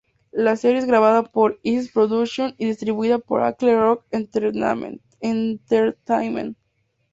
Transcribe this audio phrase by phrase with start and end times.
[0.31, 5.03] La serie es grabada por Isis Productions y distribuida por Eagle Rock Entertainment.